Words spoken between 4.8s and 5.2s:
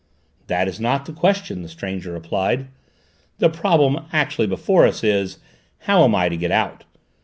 us